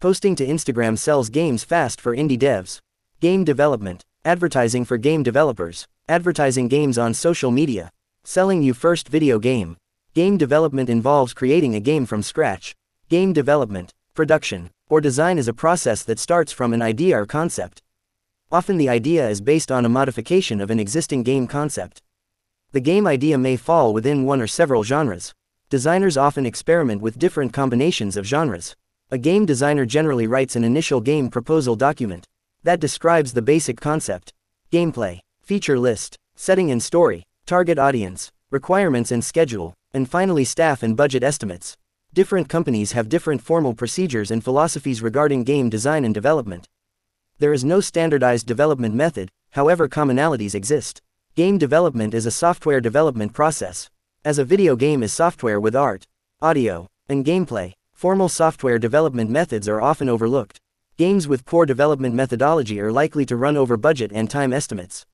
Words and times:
Posting 0.00 0.36
to 0.36 0.46
Instagram 0.46 0.96
sells 0.96 1.28
games 1.28 1.64
fast 1.64 2.00
for 2.00 2.14
indie 2.14 2.38
devs. 2.38 2.78
Game 3.18 3.42
development. 3.42 4.04
Advertising 4.24 4.84
for 4.84 4.96
game 4.96 5.24
developers. 5.24 5.88
Advertising 6.08 6.68
games 6.68 6.96
on 6.96 7.12
social 7.12 7.50
media. 7.50 7.90
Selling 8.22 8.62
you 8.62 8.74
first 8.74 9.08
video 9.08 9.40
game. 9.40 9.76
Game 10.14 10.36
development 10.36 10.88
involves 10.88 11.34
creating 11.34 11.74
a 11.74 11.80
game 11.80 12.06
from 12.06 12.22
scratch. 12.22 12.76
Game 13.08 13.32
development, 13.32 13.92
production, 14.14 14.70
or 14.88 15.00
design 15.00 15.36
is 15.36 15.48
a 15.48 15.52
process 15.52 16.04
that 16.04 16.20
starts 16.20 16.52
from 16.52 16.72
an 16.72 16.80
idea 16.80 17.20
or 17.20 17.26
concept. 17.26 17.82
Often 18.52 18.76
the 18.76 18.88
idea 18.88 19.28
is 19.28 19.40
based 19.40 19.72
on 19.72 19.84
a 19.84 19.88
modification 19.88 20.60
of 20.60 20.70
an 20.70 20.78
existing 20.78 21.24
game 21.24 21.48
concept. 21.48 22.02
The 22.70 22.80
game 22.80 23.08
idea 23.08 23.36
may 23.36 23.56
fall 23.56 23.92
within 23.92 24.24
one 24.24 24.40
or 24.40 24.46
several 24.46 24.84
genres. 24.84 25.34
Designers 25.70 26.16
often 26.16 26.46
experiment 26.46 27.02
with 27.02 27.18
different 27.18 27.52
combinations 27.52 28.16
of 28.16 28.26
genres. 28.26 28.76
A 29.10 29.16
game 29.16 29.46
designer 29.46 29.86
generally 29.86 30.26
writes 30.26 30.54
an 30.54 30.64
initial 30.64 31.00
game 31.00 31.30
proposal 31.30 31.76
document 31.76 32.26
that 32.62 32.78
describes 32.78 33.32
the 33.32 33.40
basic 33.40 33.80
concept, 33.80 34.34
gameplay, 34.70 35.20
feature 35.40 35.78
list, 35.78 36.18
setting 36.36 36.70
and 36.70 36.82
story, 36.82 37.22
target 37.46 37.78
audience, 37.78 38.30
requirements 38.50 39.10
and 39.10 39.24
schedule, 39.24 39.72
and 39.94 40.10
finally 40.10 40.44
staff 40.44 40.82
and 40.82 40.94
budget 40.94 41.22
estimates. 41.22 41.74
Different 42.12 42.50
companies 42.50 42.92
have 42.92 43.08
different 43.08 43.40
formal 43.40 43.72
procedures 43.72 44.30
and 44.30 44.44
philosophies 44.44 45.00
regarding 45.00 45.42
game 45.44 45.70
design 45.70 46.04
and 46.04 46.12
development. 46.12 46.66
There 47.38 47.54
is 47.54 47.64
no 47.64 47.80
standardized 47.80 48.46
development 48.46 48.94
method, 48.94 49.30
however 49.52 49.88
commonalities 49.88 50.54
exist. 50.54 51.00
Game 51.34 51.56
development 51.56 52.12
is 52.12 52.26
a 52.26 52.30
software 52.30 52.82
development 52.82 53.32
process. 53.32 53.88
As 54.22 54.38
a 54.38 54.44
video 54.44 54.76
game 54.76 55.02
is 55.02 55.14
software 55.14 55.58
with 55.58 55.74
art, 55.74 56.06
audio, 56.42 56.88
and 57.08 57.24
gameplay, 57.24 57.72
Formal 57.98 58.28
software 58.28 58.78
development 58.78 59.28
methods 59.28 59.66
are 59.66 59.80
often 59.80 60.08
overlooked. 60.08 60.60
Games 60.98 61.26
with 61.26 61.44
poor 61.44 61.66
development 61.66 62.14
methodology 62.14 62.80
are 62.80 62.92
likely 62.92 63.26
to 63.26 63.34
run 63.34 63.56
over 63.56 63.76
budget 63.76 64.12
and 64.14 64.30
time 64.30 64.52
estimates. 64.52 65.04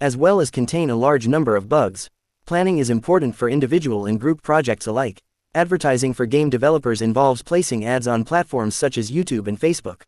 As 0.00 0.16
well 0.16 0.40
as 0.40 0.50
contain 0.50 0.88
a 0.88 0.96
large 0.96 1.28
number 1.28 1.54
of 1.54 1.68
bugs. 1.68 2.08
Planning 2.46 2.78
is 2.78 2.88
important 2.88 3.36
for 3.36 3.50
individual 3.50 4.06
and 4.06 4.18
group 4.18 4.42
projects 4.42 4.86
alike. 4.86 5.20
Advertising 5.54 6.14
for 6.14 6.24
game 6.24 6.48
developers 6.48 7.02
involves 7.02 7.42
placing 7.42 7.84
ads 7.84 8.08
on 8.08 8.24
platforms 8.24 8.74
such 8.74 8.96
as 8.96 9.10
YouTube 9.10 9.46
and 9.46 9.60
Facebook. 9.60 10.00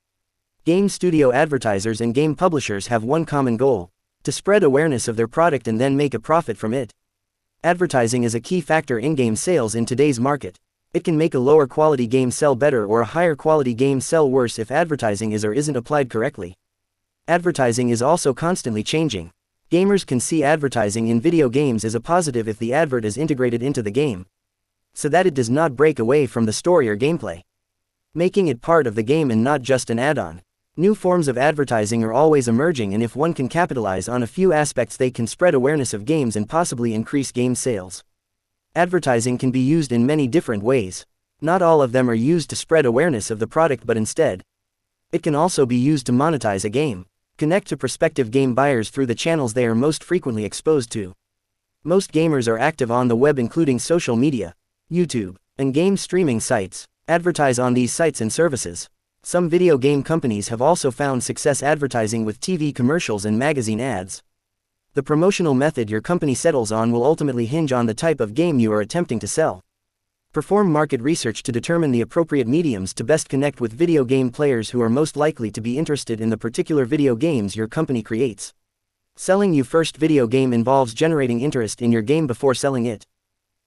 Game 0.65 0.89
studio 0.89 1.33
advertisers 1.33 2.01
and 2.01 2.15
game 2.15 2.35
publishers 2.35 2.87
have 2.87 3.05
one 3.05 3.27
common 3.27 3.59
goal 3.59 3.91
to 4.23 4.33
spread 4.33 4.63
awareness 4.63 5.07
of 5.07 5.17
their 5.17 5.29
product 5.29 5.69
and 5.69 5.79
then 5.79 5.99
make 5.99 6.15
a 6.15 6.19
profit 6.19 6.57
from 6.57 6.73
it. 6.73 6.95
Advertising 7.63 8.25
is 8.25 8.35
a 8.35 8.41
key 8.41 8.63
factor 8.63 8.99
in 8.99 9.17
game 9.17 9.37
sales 9.37 9.75
in 9.75 9.85
today's 9.85 10.19
market. 10.19 10.59
It 10.97 11.05
can 11.05 11.19
make 11.19 11.35
a 11.35 11.39
lower 11.39 11.67
quality 11.67 12.07
game 12.07 12.31
sell 12.31 12.55
better 12.55 12.87
or 12.87 13.03
a 13.03 13.13
higher 13.17 13.37
quality 13.37 13.75
game 13.75 14.01
sell 14.01 14.31
worse 14.31 14.59
if 14.59 14.71
advertising 14.71 15.33
is 15.33 15.45
or 15.45 15.53
isn't 15.53 15.77
applied 15.77 16.09
correctly. 16.09 16.57
Advertising 17.29 17.91
is 17.91 18.01
also 18.01 18.33
constantly 18.33 18.83
changing. 18.83 19.31
Gamers 19.71 20.07
can 20.07 20.21
see 20.21 20.43
advertising 20.43 21.09
in 21.09 21.21
video 21.21 21.51
games 21.51 21.85
as 21.85 21.95
a 21.95 22.01
positive 22.01 22.49
if 22.49 22.59
the 22.59 22.73
advert 22.73 23.05
is 23.05 23.19
integrated 23.19 23.63
into 23.63 23.83
the 23.83 23.91
game, 23.91 24.25
so 24.95 25.11
that 25.11 25.27
it 25.27 25.35
does 25.35 25.51
not 25.51 25.77
break 25.77 25.99
away 25.99 26.25
from 26.25 26.47
the 26.47 26.53
story 26.55 26.89
or 26.89 26.97
gameplay, 26.97 27.43
making 28.15 28.49
it 28.49 28.63
part 28.63 28.87
of 28.87 28.95
the 28.95 29.03
game 29.03 29.31
and 29.31 29.45
not 29.45 29.61
just 29.61 29.91
an 29.91 29.99
add 29.99 30.17
on. 30.17 30.41
New 30.79 30.95
forms 30.95 31.29
of 31.29 31.37
advertising 31.37 32.03
are 32.05 32.13
always 32.15 32.49
emerging, 32.49 32.95
and 32.95 33.03
if 33.03 33.15
one 33.15 33.35
can 33.35 33.51
capitalize 33.51 34.09
on 34.09 34.23
a 34.23 34.27
few 34.27 34.51
aspects, 34.51 34.97
they 34.97 35.11
can 35.11 35.27
spread 35.27 35.53
awareness 35.53 35.93
of 35.93 36.07
games 36.07 36.37
and 36.37 36.49
possibly 36.49 36.95
increase 36.95 37.33
game 37.33 37.55
sales. 37.55 38.03
Advertising 38.77 39.39
can 39.39 39.51
be 39.51 39.61
used 39.61 39.91
in 39.91 40.05
many 40.05 40.29
different 40.29 40.63
ways. 40.63 41.07
Not 41.41 41.63
all 41.63 41.81
of 41.81 41.93
them 41.93 42.11
are 42.11 42.15
used 42.15 42.51
to 42.51 42.57
spread 42.57 42.85
awareness 42.85 43.31
of 43.31 43.39
the 43.39 43.47
product, 43.47 43.87
but 43.87 43.97
instead, 43.97 44.43
it 45.11 45.23
can 45.23 45.35
also 45.35 45.65
be 45.65 45.77
used 45.77 46.05
to 46.05 46.13
monetize 46.13 46.63
a 46.63 46.69
game. 46.69 47.07
Connect 47.39 47.69
to 47.69 47.79
prospective 47.79 48.31
game 48.31 48.55
buyers 48.55 48.91
through 48.91 49.07
the 49.07 49.15
channels 49.15 49.55
they 49.55 49.65
are 49.65 49.75
most 49.75 50.05
frequently 50.05 50.45
exposed 50.45 50.93
to. 50.93 51.15
Most 51.85 52.13
gamers 52.13 52.47
are 52.47 52.59
active 52.59 52.91
on 52.91 53.09
the 53.09 53.17
web, 53.17 53.39
including 53.39 53.79
social 53.79 54.15
media, 54.15 54.55
YouTube, 54.93 55.37
and 55.57 55.73
game 55.73 55.97
streaming 55.97 56.39
sites. 56.39 56.85
Advertise 57.09 57.59
on 57.59 57.73
these 57.73 57.95
sites 57.95 58.21
and 58.21 58.31
services. 58.31 58.91
Some 59.23 59.49
video 59.49 59.79
game 59.79 60.03
companies 60.03 60.49
have 60.49 60.61
also 60.61 60.91
found 60.91 61.25
success 61.25 61.63
advertising 61.63 62.27
with 62.27 62.41
TV 62.41 62.75
commercials 62.75 63.25
and 63.25 63.39
magazine 63.39 63.81
ads. 63.81 64.23
The 64.97 65.03
promotional 65.03 65.53
method 65.53 65.91
your 65.91 66.01
company 66.01 66.35
settles 66.35 66.73
on 66.73 66.91
will 66.91 67.05
ultimately 67.05 67.45
hinge 67.45 67.71
on 67.71 67.85
the 67.85 67.93
type 67.93 68.19
of 68.19 68.33
game 68.33 68.59
you 68.59 68.73
are 68.73 68.81
attempting 68.81 69.19
to 69.19 69.29
sell. 69.29 69.63
Perform 70.33 70.73
market 70.73 71.03
research 71.03 71.43
to 71.43 71.53
determine 71.53 71.93
the 71.93 72.01
appropriate 72.01 72.49
mediums 72.49 72.95
to 72.95 73.05
best 73.05 73.29
connect 73.29 73.61
with 73.61 73.75
video 73.75 74.07
game 74.07 74.31
players 74.31 74.71
who 74.71 74.81
are 74.81 74.89
most 74.89 75.15
likely 75.15 75.51
to 75.51 75.61
be 75.61 75.77
interested 75.77 76.19
in 76.19 76.31
the 76.31 76.39
particular 76.39 76.87
video 76.87 77.15
games 77.15 77.55
your 77.55 77.69
company 77.69 78.03
creates. 78.03 78.55
Selling 79.17 79.53
you 79.53 79.65
first 79.65 79.99
video 79.99 80.27
game 80.27 80.55
involves 80.55 80.95
generating 80.95 81.43
interest 81.43 81.83
in 81.83 81.93
your 81.93 82.01
game 82.01 82.27
before 82.27 82.55
selling 82.55 82.87
it. 82.87 83.05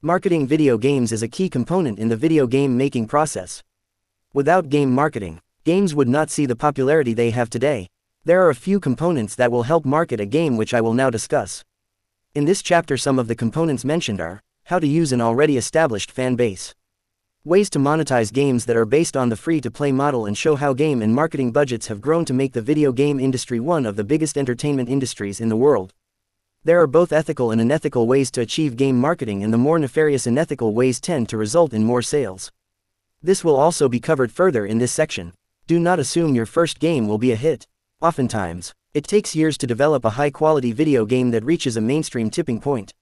Marketing 0.02 0.48
video 0.48 0.80
games 0.80 1.12
is 1.12 1.22
a 1.22 1.28
key 1.28 1.48
component 1.48 2.00
in 2.00 2.10
the 2.10 2.18
video 2.18 2.48
game 2.48 2.76
making 2.76 3.06
process. 3.06 3.62
Without 4.34 4.70
game 4.70 4.92
marketing, 4.92 5.42
games 5.64 5.94
would 5.94 6.10
not 6.10 6.32
see 6.32 6.48
the 6.48 6.56
popularity 6.56 7.14
they 7.14 7.30
have 7.30 7.52
today. 7.52 7.88
There 8.26 8.46
are 8.46 8.50
a 8.50 8.56
few 8.56 8.82
components 8.82 9.34
that 9.36 9.50
will 9.50 9.64
help 9.64 9.86
market 9.86 10.20
a 10.20 10.26
game 10.26 10.58
which 10.58 10.74
I 10.74 10.82
will 10.82 10.94
now 10.94 11.10
discuss. 11.10 11.64
In 12.36 12.44
this 12.44 12.62
chapter 12.62 12.98
some 12.98 13.18
of 13.18 13.30
the 13.30 13.36
components 13.36 13.86
mentioned 13.86 14.20
are, 14.20 14.42
how 14.66 14.78
to 14.78 14.86
use 14.86 15.14
an 15.14 15.22
already 15.22 15.56
established 15.56 16.12
fan 16.12 16.36
base. 16.36 16.76
Ways 17.46 17.70
to 17.70 17.80
monetize 17.80 18.34
games 18.34 18.66
that 18.66 18.76
are 18.76 18.86
based 18.86 19.16
on 19.16 19.30
the 19.30 19.38
free-to-play 19.38 19.94
model 19.94 20.26
and 20.26 20.38
show 20.38 20.58
how 20.58 20.74
game 20.74 21.02
and 21.02 21.16
marketing 21.16 21.54
budgets 21.54 21.88
have 21.88 22.02
grown 22.02 22.26
to 22.26 22.34
make 22.34 22.52
the 22.52 22.62
video 22.62 22.92
game 22.92 23.22
industry 23.22 23.58
one 23.58 23.86
of 23.86 23.96
the 23.96 24.04
biggest 24.04 24.38
entertainment 24.38 24.90
industries 24.90 25.40
in 25.40 25.48
the 25.48 25.56
world. 25.56 25.94
There 26.66 26.82
are 26.82 26.88
both 26.88 27.14
ethical 27.14 27.52
and 27.52 27.62
unethical 27.62 28.06
ways 28.06 28.30
to 28.32 28.42
achieve 28.42 28.76
game 28.76 29.00
marketing 29.00 29.46
and 29.46 29.54
the 29.54 29.58
more 29.58 29.80
nefarious 29.80 30.28
unethical 30.28 30.74
ways 30.74 31.00
tend 31.00 31.30
to 31.30 31.38
result 31.38 31.72
in 31.72 31.86
more 31.86 32.02
sales. 32.02 32.52
This 33.24 33.46
will 33.46 33.56
also 33.56 33.88
be 33.88 34.02
covered 34.02 34.34
further 34.34 34.66
in 34.66 34.78
this 34.78 34.92
section. 34.92 35.34
Do 35.68 35.80
not 35.80 36.00
assume 36.00 36.36
your 36.36 36.46
first 36.46 36.82
game 36.82 37.08
will 37.08 37.18
be 37.18 37.32
a 37.32 37.38
hit. 37.38 37.66
Oftentimes, 38.02 38.74
it 38.94 39.04
takes 39.04 39.36
years 39.36 39.58
to 39.58 39.68
develop 39.68 40.06
a 40.06 40.12
high 40.12 40.30
quality 40.30 40.72
video 40.72 41.06
game 41.06 41.32
that 41.32 41.44
reaches 41.44 41.76
a 41.76 41.82
mainstream 41.82 42.30
tipping 42.30 42.62
point. 42.62 42.94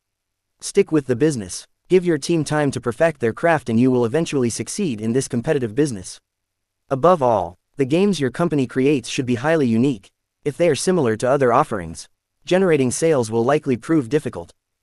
Stick 0.59 0.91
with 0.91 1.06
the 1.06 1.16
business, 1.16 1.68
give 1.88 2.03
your 2.03 2.18
team 2.18 2.44
time 2.44 2.72
to 2.72 2.81
perfect 2.81 3.19
their 3.19 3.31
craft, 3.31 3.69
and 3.69 3.80
you 3.80 3.91
will 3.91 4.06
eventually 4.06 4.50
succeed 4.50 5.00
in 5.00 5.13
this 5.13 5.28
competitive 5.28 5.75
business. 5.75 6.19
Above 6.90 7.22
all, 7.22 7.59
the 7.75 7.85
games 7.85 8.19
your 8.19 8.31
company 8.31 8.66
creates 8.66 9.08
should 9.08 9.28
be 9.28 9.35
highly 9.35 9.68
unique. 9.68 10.09
If 10.44 10.58
they 10.58 10.68
are 10.68 10.74
similar 10.74 11.16
to 11.18 11.29
other 11.29 11.53
offerings, 11.53 12.09
generating 12.44 12.90
sales 12.90 13.29
will 13.29 13.46
likely 13.46 13.78
prove 13.78 14.09
difficult. 14.09 14.52